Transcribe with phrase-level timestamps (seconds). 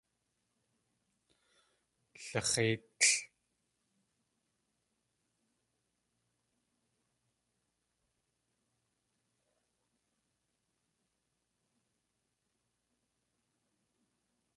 [2.21, 3.03] Lix̲éitl.